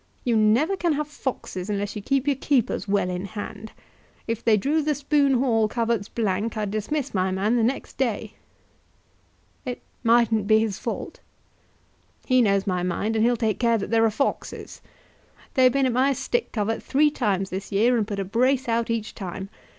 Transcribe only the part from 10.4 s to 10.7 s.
be